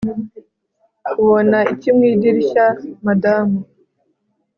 [1.21, 2.65] Ubona iki mu idirishya
[3.05, 3.59] madamu